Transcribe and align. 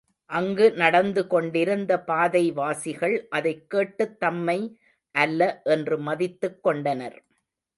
அங்கு 0.25 0.71
நடந்து 0.71 1.27
கொண்டிருந்த 1.27 2.03
பாதைவாசிகள் 2.07 3.27
அதைக் 3.29 3.69
கேட்டுத் 3.69 4.19
தம்மை 4.19 4.79
அல்ல 5.11 5.61
என்று 5.63 5.97
மதித்துக் 5.99 6.63
கொண்டனர். 6.63 7.25